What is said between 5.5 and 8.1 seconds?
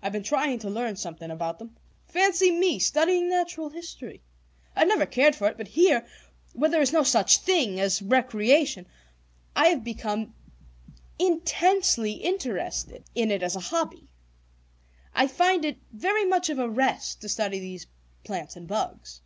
but here, where there is no such things as